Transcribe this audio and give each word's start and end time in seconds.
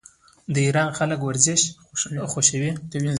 د 0.53 0.55
ایران 0.65 0.89
خلک 0.97 1.19
ورزش 1.23 1.61
خوښوي. 2.31 2.71